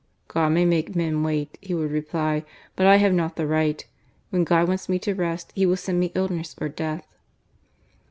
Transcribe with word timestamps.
"God 0.29 0.49
may 0.49 0.65
make 0.65 0.95
men 0.95 1.21
wait," 1.21 1.59
he 1.61 1.75
would 1.75 1.91
reply," 1.91 2.43
but 2.75 2.87
I 2.87 2.95
have 2.95 3.13
not 3.13 3.35
the 3.35 3.45
right. 3.45 3.85
When 4.31 4.43
God 4.43 4.67
wants 4.67 4.89
me 4.89 4.97
to 4.97 5.13
rest, 5.13 5.51
He 5.53 5.67
will 5.67 5.75
send 5.77 5.99
me 5.99 6.11
illness 6.15 6.55
or 6.59 6.69
death." 6.69 7.05